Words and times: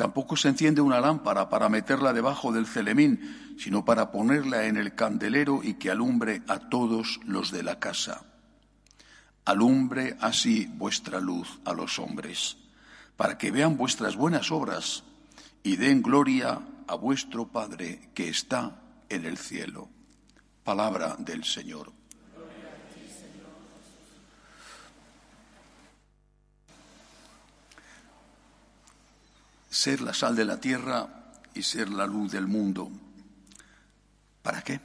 Tampoco 0.00 0.34
se 0.34 0.48
enciende 0.48 0.80
una 0.80 0.98
lámpara 0.98 1.50
para 1.50 1.68
meterla 1.68 2.14
debajo 2.14 2.52
del 2.52 2.66
celemín, 2.66 3.54
sino 3.58 3.84
para 3.84 4.10
ponerla 4.10 4.64
en 4.64 4.78
el 4.78 4.94
candelero 4.94 5.60
y 5.62 5.74
que 5.74 5.90
alumbre 5.90 6.40
a 6.48 6.70
todos 6.70 7.20
los 7.26 7.50
de 7.50 7.62
la 7.62 7.78
casa. 7.78 8.22
Alumbre 9.44 10.16
así 10.22 10.64
vuestra 10.72 11.20
luz 11.20 11.60
a 11.66 11.74
los 11.74 11.98
hombres, 11.98 12.56
para 13.18 13.36
que 13.36 13.50
vean 13.50 13.76
vuestras 13.76 14.16
buenas 14.16 14.50
obras 14.50 15.04
y 15.62 15.76
den 15.76 16.00
gloria 16.00 16.62
a 16.86 16.94
vuestro 16.94 17.48
Padre 17.48 18.08
que 18.14 18.30
está 18.30 18.80
en 19.10 19.26
el 19.26 19.36
cielo. 19.36 19.90
Palabra 20.64 21.14
del 21.18 21.44
Señor. 21.44 21.99
Ser 29.80 30.02
la 30.02 30.12
sal 30.12 30.36
de 30.36 30.44
la 30.44 30.60
tierra 30.60 31.08
y 31.54 31.62
ser 31.62 31.88
la 31.88 32.04
luz 32.04 32.32
del 32.32 32.46
mundo. 32.46 32.90
¿Para 34.42 34.60
qué? 34.60 34.78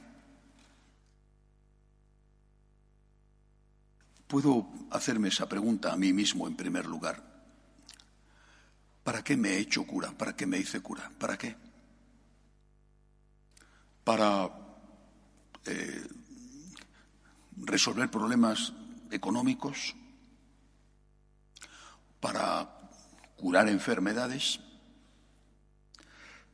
Puedo 4.26 4.66
hacerme 4.90 5.28
esa 5.28 5.46
pregunta 5.46 5.92
a 5.92 5.98
mí 5.98 6.14
mismo 6.14 6.48
en 6.48 6.56
primer 6.56 6.86
lugar. 6.86 7.22
¿Para 9.04 9.22
qué 9.22 9.36
me 9.36 9.50
he 9.50 9.58
hecho 9.58 9.86
cura? 9.86 10.12
¿Para 10.12 10.34
qué 10.34 10.46
me 10.46 10.56
hice 10.56 10.80
cura? 10.80 11.12
¿Para 11.18 11.36
qué? 11.36 11.54
Para 14.02 14.48
eh, 15.66 16.08
resolver 17.58 18.10
problemas 18.10 18.72
económicos, 19.10 19.94
para 22.18 22.66
curar 23.36 23.68
enfermedades. 23.68 24.60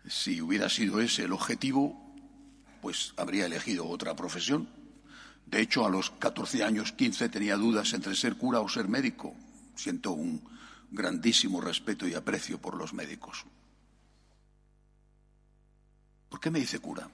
Si 0.07 0.41
hubiera 0.41 0.69
sido 0.69 1.01
ese 1.01 1.25
el 1.25 1.33
objetivo, 1.33 2.15
pues 2.81 3.15
habría 3.17 3.47
elegido 3.47 3.87
otra 3.87 4.17
profesión. 4.17 4.69
De 5.47 5.61
hecho, 5.61 5.87
a 5.87 5.91
los 5.91 6.11
14 6.11 6.65
años, 6.65 6.93
15, 6.93 7.29
tenía 7.29 7.57
dudas 7.57 7.93
entre 7.93 8.17
ser 8.17 8.37
cura 8.37 8.61
o 8.61 8.69
ser 8.69 8.89
médico. 8.89 9.35
Siento 9.77 10.13
un 10.13 10.43
grandísimo 10.91 11.61
respeto 11.61 12.07
y 12.07 12.15
aprecio 12.15 12.61
por 12.61 12.77
los 12.77 12.93
médicos. 12.93 13.45
¿Por 16.29 16.41
qué 16.41 16.51
me 16.51 16.59
hice 16.59 16.79
cura? 16.79 17.09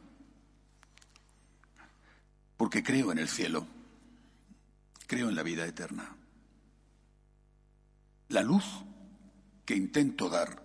Porque 2.57 2.83
creo 2.83 3.13
en 3.13 3.19
el 3.19 3.29
cielo, 3.29 3.67
creo 5.07 5.29
en 5.29 5.35
la 5.35 5.43
vida 5.43 5.67
eterna. 5.67 6.17
La 8.29 8.43
luz 8.43 8.65
que 9.65 9.75
intento 9.75 10.29
dar, 10.29 10.63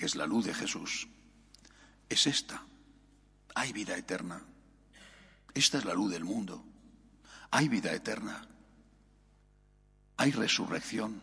que 0.00 0.06
es 0.06 0.16
la 0.16 0.24
luz 0.24 0.46
de 0.46 0.54
Jesús, 0.54 1.08
es 2.08 2.26
esta. 2.26 2.64
Hay 3.54 3.74
vida 3.74 3.98
eterna. 3.98 4.42
Esta 5.52 5.76
es 5.76 5.84
la 5.84 5.92
luz 5.92 6.10
del 6.10 6.24
mundo. 6.24 6.64
Hay 7.50 7.68
vida 7.68 7.92
eterna. 7.92 8.48
Hay 10.16 10.30
resurrección. 10.30 11.20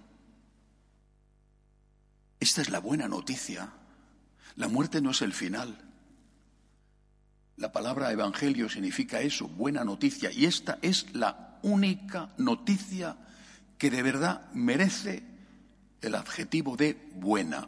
Esta 2.39 2.61
es 2.61 2.69
la 2.69 2.77
buena 2.77 3.07
noticia. 3.07 3.73
La 4.57 4.67
muerte 4.67 5.01
no 5.01 5.09
es 5.09 5.23
el 5.23 5.33
final. 5.33 5.83
La 7.55 7.71
palabra 7.71 8.11
evangelio 8.11 8.69
significa 8.69 9.21
eso, 9.21 9.47
buena 9.47 9.83
noticia. 9.83 10.31
Y 10.31 10.45
esta 10.45 10.77
es 10.83 11.15
la 11.15 11.57
única 11.63 12.29
noticia 12.37 13.17
que 13.79 13.89
de 13.89 14.03
verdad 14.03 14.51
merece 14.53 15.23
el 15.99 16.13
adjetivo 16.13 16.77
de 16.77 17.09
buena. 17.15 17.67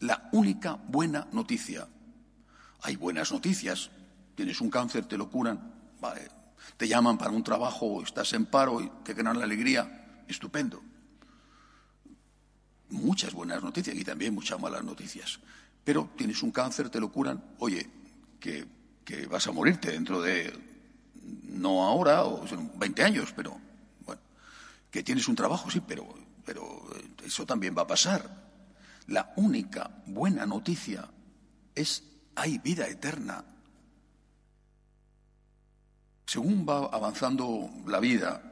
La 0.00 0.28
única 0.32 0.74
buena 0.74 1.26
noticia. 1.32 1.88
Hay 2.82 2.96
buenas 2.96 3.32
noticias. 3.32 3.90
Tienes 4.34 4.60
un 4.60 4.70
cáncer, 4.70 5.06
te 5.06 5.16
lo 5.16 5.30
curan. 5.30 5.74
Te 6.76 6.88
llaman 6.88 7.16
para 7.16 7.30
un 7.30 7.42
trabajo, 7.42 8.02
estás 8.02 8.32
en 8.34 8.46
paro 8.46 8.80
y 8.80 8.90
te 9.04 9.14
ganan 9.14 9.38
la 9.38 9.44
alegría. 9.44 10.24
Estupendo. 10.28 10.82
Muchas 12.90 13.32
buenas 13.32 13.62
noticias 13.62 13.96
y 13.96 14.04
también 14.04 14.34
muchas 14.34 14.60
malas 14.60 14.84
noticias. 14.84 15.40
Pero 15.84 16.10
tienes 16.16 16.42
un 16.42 16.50
cáncer, 16.50 16.90
te 16.90 17.00
lo 17.00 17.10
curan. 17.10 17.42
Oye, 17.58 17.88
que 18.38 18.76
que 19.06 19.24
vas 19.26 19.46
a 19.46 19.52
morirte 19.52 19.92
dentro 19.92 20.20
de, 20.20 20.52
no 21.44 21.84
ahora, 21.84 22.24
o 22.24 22.44
20 22.74 23.04
años, 23.04 23.32
pero 23.34 23.56
bueno, 24.04 24.20
que 24.90 25.04
tienes 25.04 25.28
un 25.28 25.36
trabajo, 25.36 25.70
sí, 25.70 25.80
pero, 25.80 26.12
pero 26.44 26.82
eso 27.24 27.46
también 27.46 27.74
va 27.78 27.82
a 27.82 27.86
pasar. 27.86 28.45
La 29.06 29.32
única 29.36 30.02
buena 30.06 30.46
noticia 30.46 31.08
es 31.74 32.02
hay 32.34 32.58
vida 32.58 32.88
eterna. 32.88 33.44
Según 36.26 36.66
va 36.68 36.86
avanzando 36.86 37.70
la 37.86 38.00
vida, 38.00 38.42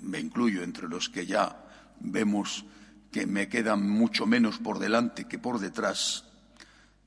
me 0.00 0.18
incluyo 0.18 0.62
entre 0.62 0.88
los 0.88 1.08
que 1.08 1.24
ya 1.26 1.56
vemos 2.00 2.64
que 3.12 3.26
me 3.26 3.48
quedan 3.48 3.88
mucho 3.88 4.26
menos 4.26 4.58
por 4.58 4.78
delante 4.78 5.26
que 5.26 5.38
por 5.38 5.58
detrás, 5.58 6.24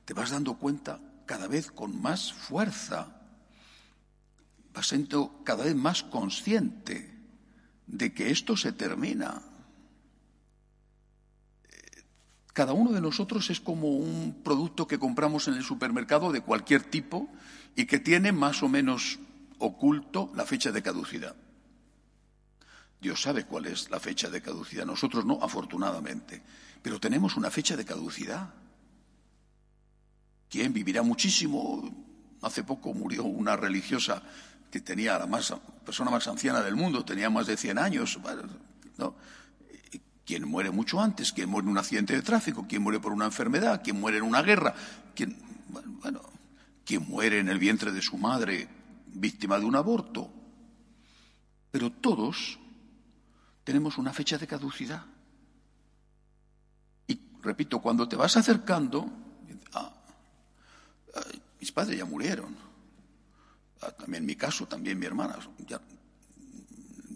te 0.04 0.14
vas 0.14 0.30
dando 0.30 0.54
cuenta 0.58 1.00
cada 1.26 1.48
vez 1.48 1.70
con 1.70 2.00
más 2.00 2.32
fuerza, 2.32 3.20
vas 4.74 4.88
siendo 4.88 5.42
cada 5.44 5.64
vez 5.64 5.74
más 5.74 6.02
consciente 6.02 7.14
de 7.86 8.12
que 8.12 8.30
esto 8.30 8.56
se 8.56 8.72
termina. 8.72 9.42
Cada 12.54 12.72
uno 12.72 12.92
de 12.92 13.00
nosotros 13.00 13.50
es 13.50 13.58
como 13.58 13.88
un 13.88 14.40
producto 14.44 14.86
que 14.86 15.00
compramos 15.00 15.48
en 15.48 15.54
el 15.54 15.64
supermercado 15.64 16.30
de 16.30 16.40
cualquier 16.40 16.84
tipo 16.84 17.28
y 17.74 17.84
que 17.86 17.98
tiene 17.98 18.30
más 18.30 18.62
o 18.62 18.68
menos 18.68 19.18
oculto 19.58 20.30
la 20.36 20.46
fecha 20.46 20.70
de 20.70 20.80
caducidad. 20.80 21.34
Dios 23.00 23.20
sabe 23.20 23.44
cuál 23.44 23.66
es 23.66 23.90
la 23.90 23.98
fecha 23.98 24.30
de 24.30 24.40
caducidad, 24.40 24.86
nosotros 24.86 25.26
no, 25.26 25.40
afortunadamente, 25.42 26.42
pero 26.80 27.00
tenemos 27.00 27.36
una 27.36 27.50
fecha 27.50 27.76
de 27.76 27.84
caducidad. 27.84 28.54
¿Quién 30.48 30.72
vivirá 30.72 31.02
muchísimo? 31.02 31.92
Hace 32.40 32.62
poco 32.62 32.94
murió 32.94 33.24
una 33.24 33.56
religiosa 33.56 34.22
que 34.70 34.80
tenía 34.80 35.18
la 35.18 35.26
más, 35.26 35.52
persona 35.84 36.12
más 36.12 36.28
anciana 36.28 36.62
del 36.62 36.76
mundo, 36.76 37.04
tenía 37.04 37.30
más 37.30 37.48
de 37.48 37.56
100 37.56 37.78
años. 37.78 38.16
¿no? 38.96 39.16
¿Quién 40.24 40.48
muere 40.48 40.70
mucho 40.70 41.00
antes? 41.00 41.32
¿Quién 41.32 41.50
muere 41.50 41.66
en 41.66 41.72
un 41.72 41.78
accidente 41.78 42.14
de 42.14 42.22
tráfico? 42.22 42.66
¿Quién 42.68 42.82
muere 42.82 42.98
por 42.98 43.12
una 43.12 43.26
enfermedad? 43.26 43.82
¿Quién 43.84 44.00
muere 44.00 44.18
en 44.18 44.24
una 44.24 44.42
guerra? 44.42 44.74
¿Quién, 45.14 45.36
bueno, 46.00 46.20
¿quién 46.84 47.06
muere 47.06 47.40
en 47.40 47.48
el 47.48 47.58
vientre 47.58 47.92
de 47.92 48.00
su 48.00 48.16
madre 48.16 48.68
víctima 49.06 49.58
de 49.58 49.66
un 49.66 49.76
aborto? 49.76 50.30
Pero 51.70 51.90
todos 51.92 52.58
tenemos 53.64 53.98
una 53.98 54.12
fecha 54.12 54.38
de 54.38 54.46
caducidad. 54.46 55.04
Y 57.06 57.18
repito, 57.42 57.80
cuando 57.80 58.08
te 58.08 58.16
vas 58.16 58.36
acercando, 58.36 59.10
ah, 59.74 59.92
mis 61.60 61.72
padres 61.72 61.98
ya 61.98 62.04
murieron. 62.06 62.56
Ah, 63.82 63.90
también 63.90 64.24
mi 64.24 64.36
caso, 64.36 64.66
también 64.66 64.98
mi 64.98 65.04
hermana. 65.04 65.36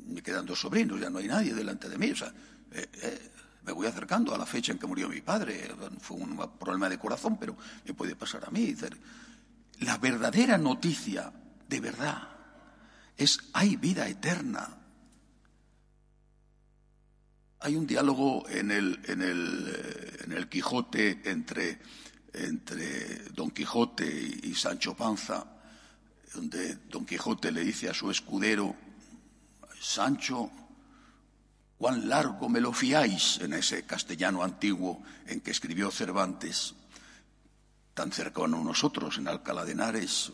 Me 0.08 0.22
quedan 0.22 0.44
dos 0.44 0.60
sobrinos, 0.60 1.00
ya 1.00 1.08
no 1.08 1.18
hay 1.18 1.28
nadie 1.28 1.54
delante 1.54 1.88
de 1.88 1.96
mí. 1.96 2.10
O 2.10 2.16
sea, 2.16 2.32
eh, 2.72 2.88
eh, 3.02 3.30
me 3.62 3.72
voy 3.72 3.86
acercando 3.86 4.34
a 4.34 4.38
la 4.38 4.46
fecha 4.46 4.72
en 4.72 4.78
que 4.78 4.86
murió 4.86 5.08
mi 5.08 5.20
padre. 5.20 5.70
Fue 6.00 6.16
un 6.16 6.36
problema 6.58 6.88
de 6.88 6.98
corazón, 6.98 7.38
pero 7.38 7.56
me 7.84 7.94
puede 7.94 8.16
pasar 8.16 8.44
a 8.46 8.50
mí. 8.50 8.74
La 9.80 9.98
verdadera 9.98 10.56
noticia, 10.56 11.32
de 11.68 11.80
verdad, 11.80 12.28
es 13.16 13.38
hay 13.52 13.76
vida 13.76 14.08
eterna. 14.08 14.76
Hay 17.60 17.76
un 17.76 17.86
diálogo 17.86 18.48
en 18.48 18.70
el, 18.70 19.00
en 19.04 19.20
el, 19.20 20.16
en 20.24 20.32
el 20.32 20.48
Quijote 20.48 21.22
entre 21.24 21.80
entre 22.32 23.30
Don 23.34 23.50
Quijote 23.50 24.06
y 24.42 24.54
Sancho 24.54 24.94
Panza, 24.94 25.44
donde 26.34 26.76
Don 26.88 27.04
Quijote 27.04 27.50
le 27.50 27.62
dice 27.62 27.88
a 27.88 27.94
su 27.94 28.10
escudero, 28.10 28.74
Sancho, 29.80 30.50
cuán 31.78 32.08
largo 32.08 32.48
me 32.48 32.60
lo 32.60 32.72
fiáis 32.72 33.38
en 33.40 33.54
ese 33.54 33.84
castellano 33.86 34.42
antiguo 34.42 35.02
en 35.26 35.40
que 35.40 35.52
escribió 35.52 35.90
Cervantes, 35.90 36.74
tan 37.94 38.10
cercano 38.10 38.60
a 38.60 38.64
nosotros 38.64 39.16
en 39.18 39.28
Alcalá 39.28 39.64
de 39.64 39.72
Henares, 39.72 40.32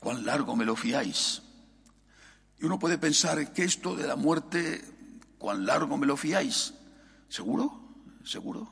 cuán 0.00 0.24
largo 0.24 0.56
me 0.56 0.64
lo 0.64 0.74
fiáis. 0.74 1.42
Y 2.58 2.64
uno 2.64 2.78
puede 2.78 2.96
pensar 2.96 3.52
que 3.52 3.64
esto 3.64 3.94
de 3.94 4.06
la 4.06 4.16
muerte, 4.16 4.82
cuán 5.38 5.66
largo 5.66 5.98
me 5.98 6.06
lo 6.06 6.16
fiáis. 6.16 6.72
¿Seguro? 7.28 7.94
¿Seguro? 8.24 8.70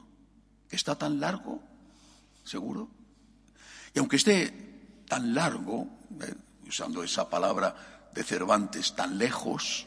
¿Que 0.69 0.77
está 0.77 0.97
tan 0.97 1.21
largo? 1.21 1.63
¿Seguro? 2.45 2.89
Y 3.93 3.99
aunque 3.99 4.17
esté 4.17 5.05
tan 5.07 5.35
largo, 5.35 5.87
eh, 6.23 6.35
usando 6.67 7.03
esa 7.03 7.29
palabra 7.29 8.09
de 8.15 8.25
Cervantes, 8.25 8.97
tan 8.97 9.19
lejos, 9.19 9.87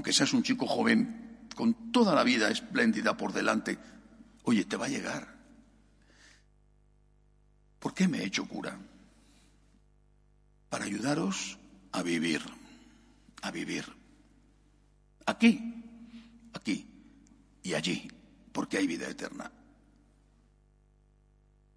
aunque 0.00 0.14
seas 0.14 0.32
un 0.32 0.42
chico 0.42 0.66
joven 0.66 1.46
con 1.54 1.92
toda 1.92 2.14
la 2.14 2.24
vida 2.24 2.50
espléndida 2.50 3.18
por 3.18 3.34
delante, 3.34 3.78
oye, 4.44 4.64
te 4.64 4.78
va 4.78 4.86
a 4.86 4.88
llegar. 4.88 5.36
¿Por 7.78 7.92
qué 7.92 8.08
me 8.08 8.20
he 8.20 8.24
hecho 8.24 8.48
cura? 8.48 8.80
Para 10.70 10.86
ayudaros 10.86 11.58
a 11.92 12.02
vivir, 12.02 12.40
a 13.42 13.50
vivir. 13.50 13.84
Aquí, 15.26 15.84
aquí 16.54 16.88
y 17.62 17.74
allí, 17.74 18.10
porque 18.52 18.78
hay 18.78 18.86
vida 18.86 19.06
eterna. 19.06 19.52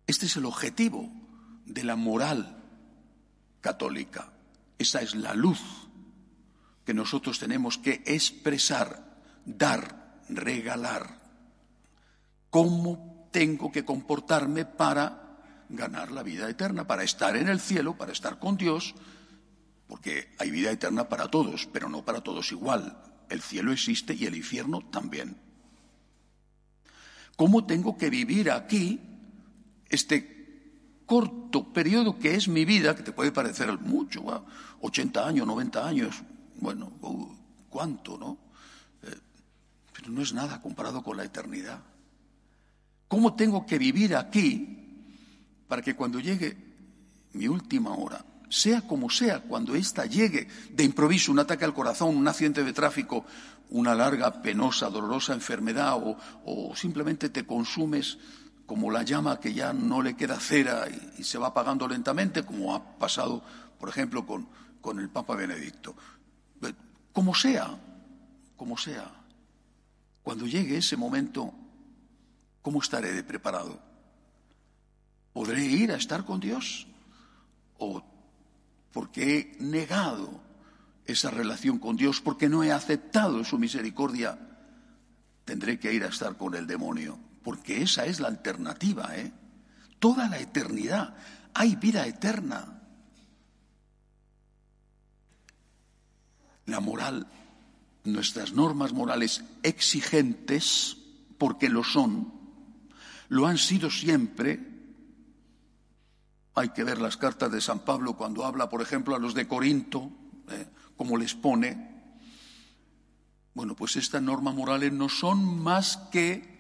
Este 0.07 0.27
es 0.27 0.37
el 0.37 0.45
objetivo 0.45 1.11
de 1.65 1.83
la 1.83 1.97
moral 1.97 2.63
católica. 3.59 4.31
Esa 4.77 5.01
es 5.01 5.13
la 5.13 5.33
luz 5.33 5.59
que 6.85 6.93
nosotros 6.93 7.39
tenemos 7.39 7.77
que 7.77 8.03
expresar, 8.05 9.21
dar, 9.45 10.21
regalar. 10.29 11.19
¿Cómo 12.49 13.29
tengo 13.31 13.71
que 13.71 13.85
comportarme 13.85 14.65
para 14.65 15.39
ganar 15.69 16.11
la 16.11 16.23
vida 16.23 16.49
eterna, 16.49 16.85
para 16.85 17.03
estar 17.03 17.35
en 17.35 17.47
el 17.47 17.59
cielo, 17.59 17.97
para 17.97 18.11
estar 18.11 18.39
con 18.39 18.57
Dios? 18.57 18.93
Porque 19.87 20.33
hay 20.39 20.51
vida 20.51 20.71
eterna 20.71 21.09
para 21.09 21.29
todos, 21.29 21.67
pero 21.71 21.89
no 21.89 22.03
para 22.03 22.21
todos 22.21 22.51
igual. 22.51 22.97
El 23.29 23.41
cielo 23.41 23.71
existe 23.71 24.13
y 24.13 24.25
el 24.25 24.35
infierno 24.35 24.81
también. 24.89 25.37
¿Cómo 27.35 27.65
tengo 27.65 27.97
que 27.97 28.09
vivir 28.09 28.51
aquí 28.51 28.99
este 29.89 30.33
corto 31.05 31.73
periodo 31.73 32.17
que 32.19 32.35
es 32.35 32.47
mi 32.47 32.65
vida, 32.65 32.95
que 32.95 33.03
te 33.03 33.11
puede 33.11 33.31
parecer 33.31 33.71
mucho, 33.79 34.45
80 34.81 35.27
años, 35.27 35.47
90 35.47 35.87
años, 35.87 36.23
bueno, 36.63 36.93
uh, 37.01 37.27
¿cuánto, 37.69 38.17
no? 38.17 38.37
Eh, 39.03 39.19
pero 39.93 40.09
no 40.09 40.21
es 40.21 40.33
nada 40.33 40.61
comparado 40.61 41.03
con 41.03 41.17
la 41.17 41.25
eternidad. 41.25 41.79
¿Cómo 43.07 43.35
tengo 43.35 43.65
que 43.65 43.77
vivir 43.77 44.15
aquí 44.15 44.79
para 45.67 45.81
que 45.81 45.95
cuando 45.95 46.19
llegue 46.19 46.57
mi 47.33 47.47
última 47.47 47.93
hora, 47.95 48.25
sea 48.49 48.81
como 48.81 49.09
sea, 49.09 49.41
cuando 49.41 49.75
ésta 49.75 50.05
llegue 50.05 50.47
de 50.71 50.83
improviso, 50.83 51.31
un 51.31 51.39
ataque 51.39 51.65
al 51.65 51.73
corazón, 51.73 52.15
un 52.15 52.27
accidente 52.27 52.63
de 52.63 52.73
tráfico, 52.73 53.25
una 53.69 53.93
larga, 53.93 54.41
penosa, 54.41 54.89
dolorosa 54.89 55.33
enfermedad 55.33 55.95
o, 55.95 56.17
o 56.45 56.75
simplemente 56.75 57.29
te 57.29 57.45
consumes 57.45 58.17
como 58.65 58.91
la 58.91 59.03
llama 59.03 59.39
que 59.39 59.53
ya 59.53 59.73
no 59.73 60.01
le 60.01 60.15
queda 60.15 60.39
cera 60.39 60.87
y, 61.17 61.23
se 61.23 61.37
va 61.37 61.47
apagando 61.47 61.87
lentamente, 61.87 62.43
como 62.43 62.75
ha 62.75 62.97
pasado, 62.97 63.43
por 63.79 63.89
ejemplo, 63.89 64.25
con, 64.25 64.47
con 64.81 64.99
el 64.99 65.09
Papa 65.09 65.35
Benedicto. 65.35 65.95
Como 67.13 67.33
sea, 67.33 67.79
como 68.57 68.77
sea, 68.77 69.09
cuando 70.23 70.45
llegue 70.45 70.77
ese 70.77 70.97
momento, 70.97 71.53
¿cómo 72.61 72.81
estaré 72.81 73.23
preparado? 73.23 73.79
¿Podré 75.31 75.63
ir 75.63 75.91
a 75.91 75.95
estar 75.95 76.25
con 76.25 76.39
Dios? 76.39 76.87
¿O 77.77 78.03
porque 78.91 79.55
he 79.57 79.63
negado 79.63 80.41
esa 81.05 81.31
relación 81.31 81.79
con 81.79 81.95
Dios, 81.95 82.19
porque 82.21 82.49
no 82.49 82.63
he 82.63 82.71
aceptado 82.71 83.43
su 83.43 83.57
misericordia, 83.57 84.37
tendré 85.45 85.79
que 85.79 85.93
ir 85.93 86.03
a 86.03 86.07
estar 86.07 86.35
con 86.37 86.55
el 86.55 86.67
demonio? 86.67 87.17
porque 87.43 87.83
esa 87.83 88.05
es 88.05 88.19
la 88.19 88.29
alternativa, 88.29 89.15
¿eh? 89.15 89.31
Toda 89.99 90.29
la 90.29 90.39
eternidad. 90.39 91.15
Hay 91.53 91.75
vida 91.75 92.07
eterna. 92.07 92.81
La 96.65 96.79
moral, 96.79 97.27
nuestras 98.03 98.53
normas 98.53 98.93
morales 98.93 99.43
exigentes, 99.63 100.97
porque 101.37 101.69
lo 101.69 101.83
son, 101.83 102.33
lo 103.29 103.47
han 103.47 103.57
sido 103.57 103.89
siempre. 103.89 104.59
Hay 106.55 106.69
que 106.69 106.83
ver 106.83 107.01
las 107.01 107.17
cartas 107.17 107.51
de 107.51 107.61
San 107.61 107.79
Pablo 107.79 108.15
cuando 108.15 108.45
habla, 108.45 108.69
por 108.69 108.81
ejemplo, 108.81 109.15
a 109.15 109.19
los 109.19 109.33
de 109.33 109.47
Corinto, 109.47 110.11
¿eh? 110.49 110.67
como 110.95 111.17
les 111.17 111.33
pone. 111.33 111.91
Bueno, 113.53 113.75
pues 113.75 113.95
estas 113.95 114.21
normas 114.21 114.55
morales 114.55 114.91
no 114.93 115.09
son 115.09 115.59
más 115.61 115.97
que 116.11 116.53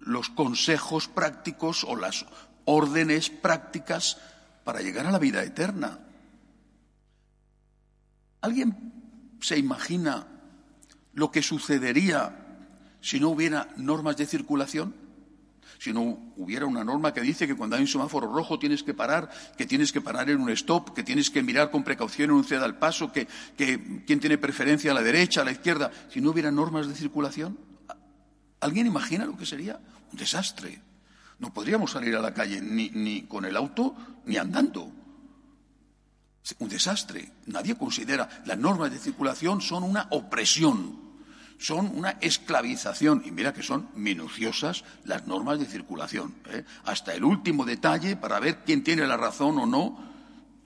los 0.00 0.28
consejos 0.30 1.08
prácticos 1.08 1.84
o 1.84 1.96
las 1.96 2.26
órdenes 2.64 3.30
prácticas 3.30 4.18
para 4.64 4.80
llegar 4.80 5.06
a 5.06 5.12
la 5.12 5.18
vida 5.18 5.42
eterna. 5.42 5.98
¿Alguien 8.44 8.92
se 9.40 9.56
imagina 9.56 10.26
lo 11.14 11.30
que 11.30 11.40
sucedería 11.40 12.68
si 13.00 13.18
no 13.18 13.30
hubiera 13.30 13.68
normas 13.78 14.18
de 14.18 14.26
circulación? 14.26 14.94
Si 15.78 15.94
no 15.94 16.02
hubiera 16.36 16.66
una 16.66 16.84
norma 16.84 17.14
que 17.14 17.22
dice 17.22 17.46
que 17.46 17.54
cuando 17.54 17.76
hay 17.76 17.82
un 17.82 17.88
semáforo 17.88 18.30
rojo 18.30 18.58
tienes 18.58 18.82
que 18.82 18.92
parar, 18.92 19.30
que 19.56 19.64
tienes 19.64 19.92
que 19.92 20.02
parar 20.02 20.28
en 20.28 20.42
un 20.42 20.50
stop, 20.50 20.92
que 20.94 21.02
tienes 21.02 21.30
que 21.30 21.42
mirar 21.42 21.70
con 21.70 21.84
precaución 21.84 22.28
en 22.28 22.36
un 22.36 22.44
ceda 22.44 22.66
al 22.66 22.78
paso, 22.78 23.10
que, 23.10 23.26
que 23.56 24.04
quién 24.06 24.20
tiene 24.20 24.36
preferencia 24.36 24.90
a 24.90 24.94
la 24.94 25.02
derecha, 25.02 25.40
a 25.40 25.44
la 25.46 25.52
izquierda. 25.52 25.90
Si 26.10 26.20
no 26.20 26.32
hubiera 26.32 26.50
normas 26.50 26.86
de 26.86 26.94
circulación, 26.94 27.58
¿alguien 28.60 28.86
imagina 28.86 29.24
lo 29.24 29.38
que 29.38 29.46
sería? 29.46 29.80
Un 30.12 30.18
desastre. 30.18 30.82
No 31.38 31.50
podríamos 31.54 31.92
salir 31.92 32.14
a 32.14 32.20
la 32.20 32.34
calle 32.34 32.60
ni, 32.60 32.90
ni 32.90 33.22
con 33.22 33.46
el 33.46 33.56
auto 33.56 33.96
ni 34.26 34.36
andando. 34.36 34.92
Un 36.58 36.68
desastre. 36.68 37.32
Nadie 37.46 37.74
considera. 37.76 38.42
Las 38.44 38.58
normas 38.58 38.90
de 38.90 38.98
circulación 38.98 39.60
son 39.60 39.82
una 39.82 40.08
opresión, 40.10 40.98
son 41.58 41.86
una 41.96 42.10
esclavización. 42.20 43.22
Y 43.24 43.30
mira 43.30 43.54
que 43.54 43.62
son 43.62 43.88
minuciosas 43.94 44.84
las 45.04 45.26
normas 45.26 45.58
de 45.58 45.66
circulación. 45.66 46.34
¿eh? 46.50 46.64
Hasta 46.84 47.14
el 47.14 47.24
último 47.24 47.64
detalle 47.64 48.16
para 48.16 48.40
ver 48.40 48.62
quién 48.64 48.84
tiene 48.84 49.06
la 49.06 49.16
razón 49.16 49.58
o 49.58 49.66
no 49.66 49.98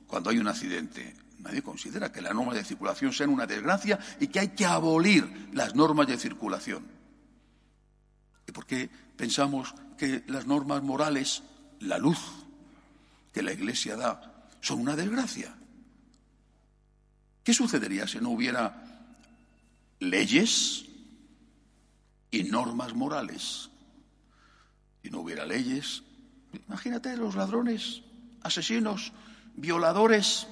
cuando 0.09 0.31
hay 0.31 0.39
un 0.39 0.49
accidente. 0.49 1.15
Nadie 1.39 1.63
considera 1.63 2.11
que 2.11 2.21
las 2.21 2.35
normas 2.35 2.57
de 2.57 2.65
circulación 2.65 3.13
sean 3.13 3.31
una 3.31 3.47
desgracia 3.47 3.99
y 4.19 4.27
que 4.27 4.41
hay 4.41 4.49
que 4.49 4.67
abolir 4.67 5.49
las 5.53 5.77
normas 5.77 6.09
de 6.09 6.19
circulación. 6.19 6.85
¿Y 8.49 8.53
por 8.53 8.67
qué 8.67 8.91
pensamos 9.17 9.75
que 9.97 10.25
las 10.27 10.47
normas 10.47 10.83
morales, 10.83 11.43
la 11.81 11.99
luz 11.99 12.19
que 13.33 13.43
la 13.43 13.53
Iglesia 13.53 13.97
da, 13.97 14.47
son 14.61 14.81
una 14.81 14.97
desgracia. 14.97 15.55
¿Qué 17.49 17.55
sucedería 17.55 18.07
si 18.07 18.19
no 18.19 18.29
hubiera 18.29 19.09
leyes 20.01 20.85
y 22.31 22.43
normas 22.43 22.93
morales? 22.93 23.71
Si 25.03 25.09
no 25.09 25.21
hubiera 25.21 25.47
leyes, 25.47 26.03
imagínate 26.69 27.17
los 27.17 27.37
ladrones, 27.37 28.03
asesinos, 28.43 29.15
violadores. 29.57 30.47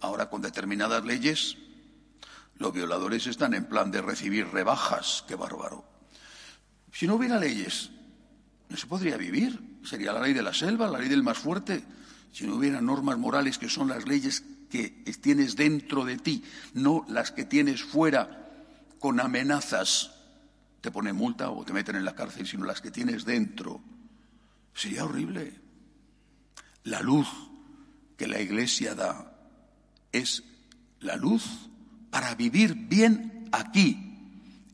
Ahora 0.00 0.30
con 0.30 0.40
determinadas 0.40 1.04
leyes, 1.04 1.58
los 2.56 2.72
violadores 2.72 3.26
están 3.26 3.52
en 3.52 3.66
plan 3.66 3.90
de 3.90 4.00
recibir 4.00 4.48
rebajas. 4.48 5.26
¡Qué 5.28 5.34
bárbaro! 5.34 5.84
Si 6.94 7.06
no 7.06 7.16
hubiera 7.16 7.38
leyes, 7.38 7.90
no 8.70 8.78
se 8.78 8.86
podría 8.86 9.18
vivir. 9.18 9.80
Sería 9.84 10.14
la 10.14 10.22
ley 10.22 10.32
de 10.32 10.42
la 10.42 10.54
selva, 10.54 10.88
la 10.88 10.98
ley 10.98 11.10
del 11.10 11.22
más 11.22 11.36
fuerte. 11.36 11.84
Si 12.32 12.46
no 12.46 12.54
hubiera 12.54 12.80
normas 12.80 13.18
morales 13.18 13.58
que 13.58 13.68
son 13.68 13.88
las 13.88 14.08
leyes 14.08 14.42
que 14.72 14.88
tienes 15.20 15.54
dentro 15.54 16.06
de 16.06 16.16
ti, 16.16 16.42
no 16.72 17.04
las 17.06 17.30
que 17.30 17.44
tienes 17.44 17.84
fuera 17.84 18.48
con 18.98 19.20
amenazas, 19.20 20.12
te 20.80 20.90
ponen 20.90 21.14
multa 21.14 21.50
o 21.50 21.62
te 21.62 21.74
meten 21.74 21.96
en 21.96 22.06
la 22.06 22.14
cárcel, 22.14 22.46
sino 22.46 22.64
las 22.64 22.80
que 22.80 22.90
tienes 22.90 23.26
dentro. 23.26 23.82
Sería 24.74 25.04
horrible. 25.04 25.60
La 26.84 27.02
luz 27.02 27.28
que 28.16 28.26
la 28.26 28.40
Iglesia 28.40 28.94
da 28.94 29.36
es 30.10 30.42
la 31.00 31.16
luz 31.16 31.44
para 32.10 32.34
vivir 32.34 32.74
bien 32.74 33.48
aquí, 33.52 34.08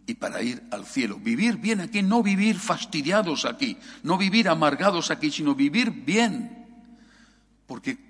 y 0.07 0.15
para 0.15 0.43
ir 0.43 0.63
al 0.71 0.87
cielo. 0.87 1.19
Vivir 1.19 1.59
bien 1.59 1.81
aquí, 1.81 2.03
no 2.03 2.23
vivir 2.23 2.59
fastidiados 2.59 3.45
aquí, 3.45 3.77
no 4.05 4.17
vivir 4.17 4.49
amargados 4.49 5.11
aquí, 5.11 5.31
sino 5.31 5.55
vivir 5.55 5.91
bien. 5.91 6.67
Porque 7.67 8.08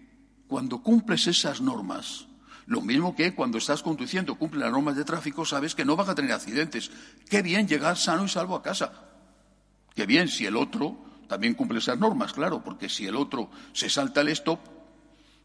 cuando 0.48 0.82
cumples 0.82 1.26
esas 1.26 1.60
normas, 1.60 2.26
lo 2.66 2.80
mismo 2.80 3.14
que 3.14 3.34
cuando 3.34 3.58
estás 3.58 3.82
conduciendo, 3.82 4.36
cumple 4.36 4.60
las 4.60 4.72
normas 4.72 4.96
de 4.96 5.04
tráfico, 5.04 5.44
sabes 5.44 5.74
que 5.74 5.84
no 5.84 5.96
vas 5.96 6.08
a 6.08 6.14
tener 6.14 6.32
accidentes. 6.32 6.90
Qué 7.28 7.42
bien 7.42 7.68
llegar 7.68 7.96
sano 7.96 8.24
y 8.24 8.28
salvo 8.28 8.56
a 8.56 8.62
casa. 8.62 8.92
Qué 9.94 10.06
bien 10.06 10.28
si 10.28 10.46
el 10.46 10.56
otro 10.56 10.98
también 11.28 11.54
cumple 11.54 11.78
esas 11.78 11.98
normas, 11.98 12.32
claro, 12.32 12.62
porque 12.64 12.88
si 12.88 13.06
el 13.06 13.16
otro 13.16 13.50
se 13.72 13.88
salta 13.88 14.22
el 14.22 14.28
stop, 14.28 14.60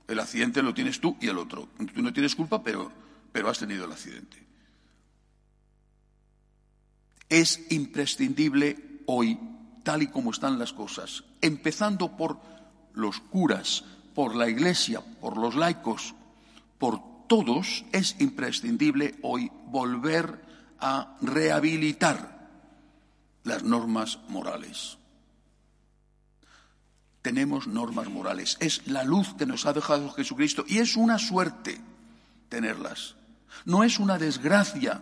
el 0.08 0.20
accidente 0.20 0.62
lo 0.62 0.74
tienes 0.74 1.00
tú 1.00 1.18
y 1.22 1.28
el 1.28 1.38
otro. 1.38 1.70
Tú 1.94 2.02
no 2.02 2.12
tienes 2.14 2.36
culpa, 2.36 2.64
pero, 2.64 2.92
pero 3.32 3.50
has 3.50 3.60
tenido 3.60 3.86
el 3.86 3.92
accidente. 3.92 4.38
Es 7.30 7.72
imprescindible 7.72 9.02
hoy, 9.06 9.40
tal 9.84 10.04
y 10.04 10.08
como 10.08 10.32
están 10.32 10.60
las 10.60 10.74
cosas, 10.74 11.24
empezando 11.42 12.16
por 12.16 12.40
los 12.94 13.20
curas, 13.20 13.86
por 14.14 14.36
la 14.36 14.50
Iglesia, 14.50 15.02
por 15.22 15.38
los 15.38 15.56
laicos, 15.56 16.14
por 16.78 17.02
todos, 17.28 17.86
es 17.92 18.16
imprescindible 18.20 19.16
hoy 19.22 19.52
volver 19.68 20.44
a 20.80 21.18
rehabilitar 21.22 22.50
las 23.44 23.64
normas 23.64 24.20
morales. 24.28 24.98
Tenemos 27.22 27.68
normas 27.68 28.10
morales. 28.10 28.58
Es 28.60 28.86
la 28.88 29.04
luz 29.04 29.34
que 29.36 29.46
nos 29.46 29.66
ha 29.66 29.74
dejado 29.74 30.12
Jesucristo 30.12 30.66
y 30.68 30.80
es 30.80 30.98
una 30.98 31.18
suerte 31.18 31.80
tenerlas. 32.50 33.16
No 33.66 33.84
es 33.84 33.98
una 33.98 34.18
desgracia 34.18 35.02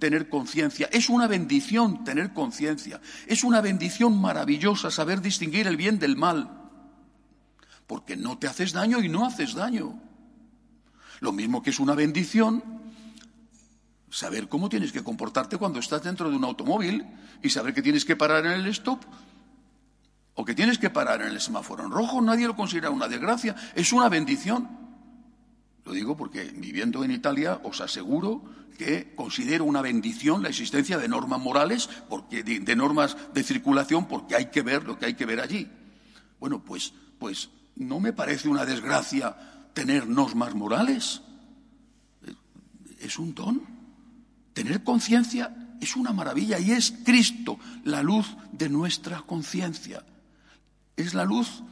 tener 0.00 0.28
conciencia, 0.28 0.88
es 0.92 1.08
una 1.08 1.28
bendición 1.28 2.02
tener 2.04 2.32
conciencia, 2.32 3.00
es 3.26 3.44
una 3.44 3.60
bendición 3.60 4.20
maravillosa 4.20 4.90
saber 4.90 5.20
distinguir 5.20 5.66
el 5.68 5.76
bien 5.76 5.98
del 5.98 6.16
mal, 6.16 6.59
porque 7.90 8.16
no 8.16 8.38
te 8.38 8.46
haces 8.46 8.72
daño 8.72 9.02
y 9.02 9.08
no 9.08 9.26
haces 9.26 9.52
daño. 9.54 10.00
Lo 11.18 11.32
mismo 11.32 11.60
que 11.60 11.70
es 11.70 11.80
una 11.80 11.96
bendición 11.96 12.62
saber 14.08 14.48
cómo 14.48 14.68
tienes 14.68 14.92
que 14.92 15.02
comportarte 15.02 15.56
cuando 15.56 15.80
estás 15.80 16.04
dentro 16.04 16.30
de 16.30 16.36
un 16.36 16.44
automóvil 16.44 17.04
y 17.42 17.50
saber 17.50 17.74
que 17.74 17.82
tienes 17.82 18.04
que 18.04 18.14
parar 18.14 18.46
en 18.46 18.52
el 18.52 18.68
stop 18.68 19.02
o 20.34 20.44
que 20.44 20.54
tienes 20.54 20.78
que 20.78 20.88
parar 20.88 21.20
en 21.22 21.32
el 21.32 21.40
semáforo 21.40 21.84
en 21.84 21.90
rojo. 21.90 22.22
Nadie 22.22 22.46
lo 22.46 22.54
considera 22.54 22.90
una 22.90 23.08
desgracia, 23.08 23.56
es 23.74 23.92
una 23.92 24.08
bendición. 24.08 24.68
Lo 25.84 25.92
digo 25.92 26.16
porque 26.16 26.44
viviendo 26.44 27.02
en 27.02 27.10
Italia 27.10 27.60
os 27.64 27.80
aseguro 27.80 28.44
que 28.78 29.16
considero 29.16 29.64
una 29.64 29.82
bendición 29.82 30.44
la 30.44 30.50
existencia 30.50 30.96
de 30.96 31.08
normas 31.08 31.40
morales, 31.40 31.90
porque, 32.08 32.44
de, 32.44 32.76
normas 32.76 33.16
de 33.34 33.42
circulación, 33.42 34.06
porque 34.06 34.36
hay 34.36 34.46
que 34.46 34.62
ver 34.62 34.84
lo 34.84 34.96
que 34.96 35.06
hay 35.06 35.14
que 35.14 35.26
ver 35.26 35.40
allí. 35.40 35.68
Bueno, 36.38 36.62
pues, 36.62 36.94
pues 37.18 37.50
no 37.76 38.00
me 38.00 38.12
parece 38.12 38.48
una 38.48 38.64
desgracia 38.64 39.36
tener 39.72 40.08
normas 40.08 40.54
morales. 40.54 41.22
Es 43.00 43.18
un 43.18 43.34
don. 43.34 43.62
Tener 44.52 44.82
conciencia 44.84 45.76
es 45.80 45.96
una 45.96 46.12
maravilla 46.12 46.58
y 46.58 46.72
es 46.72 46.92
Cristo 47.04 47.58
la 47.84 48.02
luz 48.02 48.26
de 48.52 48.68
nuestra 48.68 49.22
conciencia. 49.22 50.04
Es 50.96 51.14
la 51.14 51.24
luz 51.24 51.62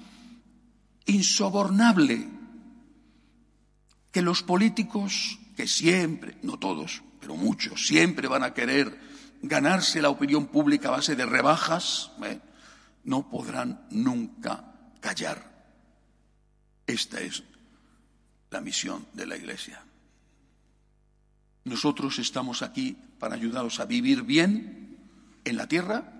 insobornable 1.06 2.28
que 4.10 4.22
los 4.22 4.42
políticos, 4.42 5.38
que 5.56 5.66
siempre, 5.66 6.38
no 6.42 6.58
todos, 6.58 7.02
pero 7.20 7.36
muchos, 7.36 7.86
siempre 7.86 8.28
van 8.28 8.42
a 8.42 8.54
querer 8.54 8.98
ganarse 9.42 10.00
la 10.00 10.08
opinión 10.08 10.46
pública 10.46 10.88
a 10.88 10.92
base 10.92 11.14
de 11.14 11.26
rebajas, 11.26 12.10
¿eh? 12.24 12.40
no 13.04 13.28
podrán 13.28 13.86
nunca 13.90 14.72
callar. 15.00 15.47
Esta 16.88 17.20
es 17.20 17.42
la 18.50 18.62
misión 18.62 19.06
de 19.12 19.26
la 19.26 19.36
Iglesia. 19.36 19.84
Nosotros 21.64 22.18
estamos 22.18 22.62
aquí 22.62 22.96
para 23.18 23.34
ayudaros 23.34 23.78
a 23.78 23.84
vivir 23.84 24.22
bien 24.22 24.96
en 25.44 25.56
la 25.58 25.68
tierra 25.68 26.10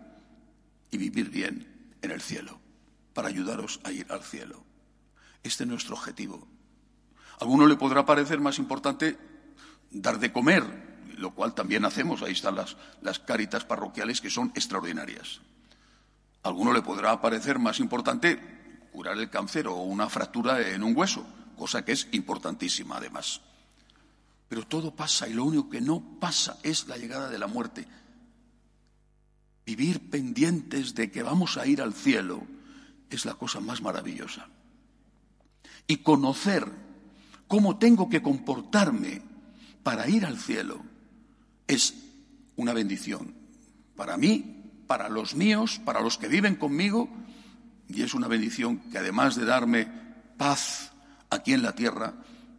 y 0.90 0.98
vivir 0.98 1.30
bien 1.30 1.96
en 2.02 2.10
el 2.10 2.20
cielo, 2.20 2.60
para 3.14 3.28
ayudaros 3.28 3.80
a 3.82 3.92
ir 3.92 4.06
al 4.10 4.22
cielo. 4.22 4.62
Este 5.42 5.64
es 5.64 5.70
nuestro 5.70 5.94
objetivo. 5.94 6.46
A 7.40 7.44
alguno 7.44 7.66
le 7.66 7.76
podrá 7.76 8.04
parecer 8.04 8.38
más 8.38 8.58
importante 8.58 9.16
dar 9.90 10.18
de 10.18 10.32
comer, 10.32 10.64
lo 11.16 11.34
cual 11.34 11.54
también 11.54 11.86
hacemos, 11.86 12.20
ahí 12.20 12.32
están 12.32 12.56
las, 12.56 12.76
las 13.00 13.18
parroquiales 13.64 14.20
que 14.20 14.28
son 14.28 14.52
extraordinarias. 14.54 15.40
A 16.42 16.48
alguno 16.48 16.74
le 16.74 16.82
podrá 16.82 17.22
parecer 17.22 17.58
más 17.58 17.80
importante 17.80 18.57
curar 18.92 19.18
el 19.18 19.30
cáncer 19.30 19.68
o 19.68 19.76
una 19.76 20.08
fractura 20.08 20.60
en 20.68 20.82
un 20.82 20.96
hueso, 20.96 21.24
cosa 21.56 21.84
que 21.84 21.92
es 21.92 22.08
importantísima 22.12 22.96
además. 22.96 23.40
Pero 24.48 24.66
todo 24.66 24.94
pasa 24.94 25.28
y 25.28 25.34
lo 25.34 25.44
único 25.44 25.68
que 25.68 25.80
no 25.80 26.02
pasa 26.18 26.58
es 26.62 26.88
la 26.88 26.96
llegada 26.96 27.28
de 27.28 27.38
la 27.38 27.46
muerte. 27.46 27.86
Vivir 29.66 30.08
pendientes 30.10 30.94
de 30.94 31.10
que 31.10 31.22
vamos 31.22 31.58
a 31.58 31.66
ir 31.66 31.82
al 31.82 31.92
cielo 31.92 32.42
es 33.10 33.24
la 33.24 33.34
cosa 33.34 33.60
más 33.60 33.82
maravillosa. 33.82 34.48
Y 35.86 35.98
conocer 35.98 36.66
cómo 37.46 37.78
tengo 37.78 38.08
que 38.08 38.22
comportarme 38.22 39.22
para 39.82 40.08
ir 40.08 40.24
al 40.24 40.38
cielo 40.38 40.82
es 41.66 41.94
una 42.56 42.72
bendición 42.72 43.38
para 43.98 44.16
mí, 44.16 44.62
para 44.86 45.08
los 45.08 45.34
míos, 45.34 45.80
para 45.84 46.00
los 46.00 46.18
que 46.18 46.28
viven 46.28 46.54
conmigo, 46.54 47.08
y 47.88 48.02
es 48.02 48.14
una 48.14 48.28
bendición 48.28 48.78
que 48.90 48.98
además 48.98 49.36
de 49.36 49.44
darme 49.44 49.88
paz 50.36 50.92
aquí 51.30 51.52
en 51.52 51.62
la 51.62 51.74
tierra, 51.74 52.14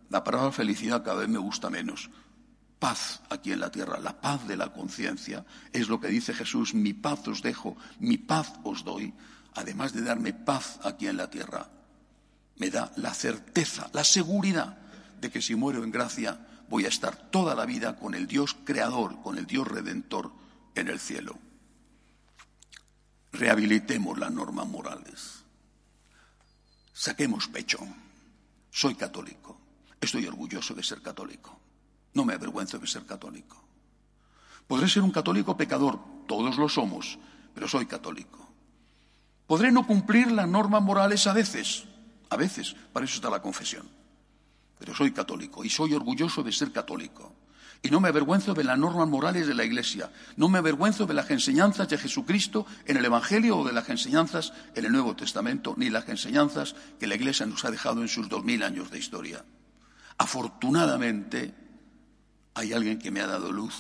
la 0.10 0.24
palabra 0.24 0.52
felicidad 0.52 1.04
cada 1.04 1.22
vez 1.22 1.30
me 1.30 1.38
gusta 1.38 1.70
menos. 1.70 2.10
Paz 2.80 3.22
aquí 3.30 3.52
en 3.52 3.60
la 3.60 3.72
tierra, 3.72 4.00
la 4.00 4.22
paz 4.22 4.48
de 4.48 4.58
la 4.58 4.72
conciencia, 4.72 5.46
es 5.74 5.90
lo 5.90 6.00
que 6.00 6.08
dice 6.08 6.34
Jesús, 6.34 6.74
mi 6.74 6.94
paz 6.94 7.28
os 7.28 7.42
dejo, 7.42 7.76
mi 8.00 8.18
paz 8.18 8.54
os 8.64 8.84
doy, 8.84 9.14
además 9.54 9.94
de 9.94 10.02
darme 10.02 10.34
paz 10.34 10.80
aquí 10.84 11.08
en 11.08 11.18
la 11.18 11.30
tierra, 11.30 11.70
me 12.56 12.70
da 12.70 12.92
la 12.96 13.14
certeza, 13.14 13.90
la 13.94 14.04
seguridad 14.04 14.78
de 15.20 15.30
que 15.30 15.42
si 15.42 15.56
muero 15.56 15.84
en 15.84 15.92
gracia 15.92 16.40
voy 16.70 16.86
a 16.86 16.90
estar 16.90 17.16
toda 17.16 17.56
la 17.56 17.66
vida 17.66 17.98
con 17.98 18.16
el 18.16 18.28
Dios 18.28 18.56
creador, 18.64 19.22
con 19.22 19.38
el 19.38 19.46
Dios 19.46 19.68
redentor 19.68 20.32
en 20.76 20.88
el 20.88 21.00
cielo. 21.00 21.38
Rehabilitemos 23.32 24.18
las 24.18 24.32
normas 24.32 24.68
morales. 24.68 25.44
Saquemos 26.94 27.48
pecho. 27.48 27.80
Soy 28.72 28.96
católico. 28.96 29.58
Estoy 30.02 30.26
orgulloso 30.28 30.74
de 30.74 30.84
ser 30.84 31.02
católico. 31.02 31.60
No 32.14 32.26
me 32.26 32.34
avergüenzo 32.34 32.80
de 32.80 32.88
ser 32.88 33.06
católico. 33.06 33.64
Podré 34.68 34.88
ser 34.88 35.04
un 35.04 35.12
católico 35.12 35.58
pecador, 35.58 36.00
todos 36.28 36.58
lo 36.58 36.70
somos, 36.70 37.18
pero 37.54 37.68
soy 37.68 37.86
católico. 37.86 38.48
Podré 39.48 39.72
no 39.72 39.86
cumplir 39.86 40.32
las 40.32 40.48
normas 40.48 40.82
morales 40.82 41.26
a 41.26 41.34
veces, 41.34 41.86
a 42.30 42.38
veces, 42.38 42.76
para 42.94 43.06
eso 43.06 43.16
está 43.16 43.30
la 43.30 43.42
confesión 43.42 44.00
pero 44.80 44.96
soy 44.96 45.12
católico 45.12 45.64
y 45.64 45.70
soy 45.70 45.94
orgulloso 45.94 46.42
de 46.42 46.54
ser 46.54 46.72
católico. 46.72 47.34
Y 47.82 47.90
no 47.90 48.02
me 48.02 48.10
avergüenzo 48.10 48.54
de 48.54 48.66
las 48.66 48.78
normas 48.78 49.08
morales 49.08 49.48
de 49.48 49.54
la 49.54 49.64
Iglesia, 49.64 50.12
no 50.36 50.50
me 50.50 50.58
avergüenzo 50.58 51.06
de 51.06 51.14
las 51.14 51.32
enseñanzas 51.32 51.88
de 51.88 51.98
Jesucristo 51.98 52.66
en 52.86 52.98
el 52.98 53.06
Evangelio 53.06 53.58
o 53.58 53.66
de 53.66 53.72
las 53.72 53.88
enseñanzas 53.88 54.52
en 54.76 54.86
el 54.86 54.92
Nuevo 54.92 55.16
Testamento, 55.16 55.76
ni 55.78 55.90
las 55.90 56.10
enseñanzas 56.10 56.76
que 57.00 57.08
la 57.08 57.16
Iglesia 57.16 57.46
nos 57.46 57.64
ha 57.64 57.72
dejado 57.72 58.02
en 58.02 58.10
sus 58.10 58.28
dos 58.28 58.44
mil 58.44 58.64
años 58.64 58.92
de 58.92 59.00
historia. 59.00 59.46
Afortunadamente, 60.18 61.56
hay 62.54 62.74
alguien 62.74 63.00
que 63.00 63.12
me 63.12 63.22
ha 63.22 63.28
dado 63.28 63.52
luz. 63.54 63.76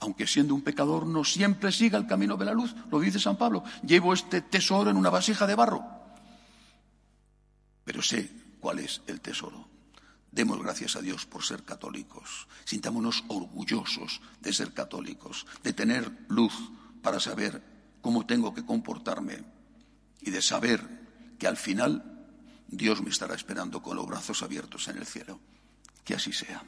Aunque 0.00 0.28
siendo 0.28 0.54
un 0.54 0.62
pecador 0.62 1.04
no 1.04 1.24
siempre 1.24 1.72
siga 1.72 1.98
el 1.98 2.06
camino 2.06 2.36
de 2.36 2.44
la 2.44 2.52
luz, 2.52 2.74
lo 2.90 3.00
dice 3.00 3.18
San 3.18 3.36
Pablo. 3.36 3.64
Llevo 3.82 4.12
este 4.12 4.42
tesoro 4.42 4.90
en 4.90 4.96
una 4.96 5.10
vasija 5.10 5.46
de 5.48 5.56
barro. 5.56 5.84
Pero 7.84 8.00
sé 8.00 8.30
cuál 8.60 8.78
es 8.78 9.02
el 9.08 9.20
tesoro. 9.20 9.67
Demos 10.30 10.62
gracias 10.62 10.96
a 10.96 11.00
Dios 11.00 11.26
por 11.26 11.44
ser 11.44 11.64
católicos. 11.64 12.48
Sintámonos 12.64 13.24
orgullosos 13.28 14.20
de 14.40 14.52
ser 14.52 14.72
católicos, 14.74 15.46
de 15.62 15.72
tener 15.72 16.26
luz 16.28 16.54
para 17.02 17.20
saber 17.20 17.62
cómo 18.00 18.26
tengo 18.26 18.54
que 18.54 18.64
comportarme 18.64 19.44
y 20.20 20.30
de 20.30 20.42
saber 20.42 20.86
que 21.38 21.46
al 21.46 21.56
final 21.56 22.26
Dios 22.68 23.02
me 23.02 23.10
estará 23.10 23.34
esperando 23.34 23.82
con 23.82 23.96
los 23.96 24.06
brazos 24.06 24.42
abiertos 24.42 24.88
en 24.88 24.98
el 24.98 25.06
cielo. 25.06 25.40
Que 26.04 26.14
así 26.14 26.32
sea. 26.32 26.62